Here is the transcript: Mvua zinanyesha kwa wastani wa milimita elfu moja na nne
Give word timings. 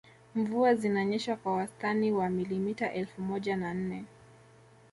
Mvua 0.35 0.75
zinanyesha 0.75 1.35
kwa 1.35 1.53
wastani 1.53 2.11
wa 2.11 2.29
milimita 2.29 2.93
elfu 2.93 3.21
moja 3.21 3.57
na 3.57 3.73
nne 3.73 4.05